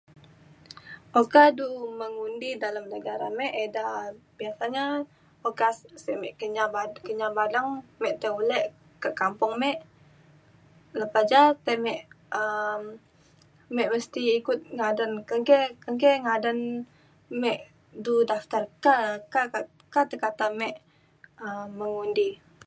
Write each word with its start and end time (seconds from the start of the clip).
oka 1.21 1.43
du 1.59 1.67
mengundi 1.99 2.49
dalem 2.63 2.85
negara 2.93 3.27
me 3.37 3.45
ida 3.65 3.85
biasanya 4.37 4.85
oka 5.49 5.67
sek 6.03 6.17
me 6.21 6.29
Kenyah 6.39 6.67
Kenyah 7.05 7.31
Badeng 7.37 7.69
me 8.01 8.09
tai 8.21 8.31
ulek 8.39 8.65
kak 9.03 9.15
kampung 9.21 9.53
me. 9.61 9.71
lepa 10.99 11.19
ja 11.29 11.41
tai 11.65 11.77
me 11.85 11.93
um 12.41 12.81
me 13.75 13.83
mesti 13.93 14.21
ikut 14.39 14.59
ngadan 14.77 15.11
kenggei 15.29 15.63
kenggei 15.83 16.15
ngadan 16.25 16.59
me 17.41 17.51
du 18.03 18.13
daftar 18.29 18.63
ka- 19.33 19.49
ka- 19.93 20.21
kata 20.25 20.45
me 20.59 20.67
um 21.47 21.67
mengundi. 21.79 22.29